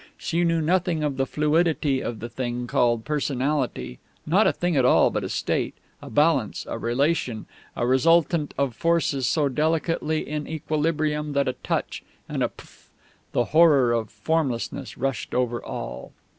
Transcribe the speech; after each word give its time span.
She 0.17 0.43
knew 0.43 0.61
nothing 0.61 1.03
of 1.03 1.17
the 1.17 1.27
fluidity 1.27 2.01
of 2.01 2.21
the 2.21 2.27
thing 2.27 2.65
called 2.65 3.05
Personality 3.05 3.99
not 4.25 4.47
a 4.47 4.51
thing 4.51 4.75
at 4.75 4.83
all, 4.83 5.11
but 5.11 5.23
a 5.23 5.29
state, 5.29 5.75
a 6.01 6.09
balance, 6.09 6.65
a 6.67 6.79
relation, 6.79 7.45
a 7.75 7.85
resultant 7.85 8.55
of 8.57 8.75
forces 8.75 9.27
so 9.27 9.47
delicately 9.47 10.27
in 10.27 10.47
equilibrium 10.47 11.33
that 11.33 11.47
a 11.47 11.53
touch, 11.53 12.01
and 12.27 12.41
pff! 12.41 12.87
the 13.31 13.43
horror 13.53 13.91
of 13.91 14.09
Formlessness 14.09 14.97
rushed 14.97 15.35
over 15.35 15.63
all. 15.63 16.13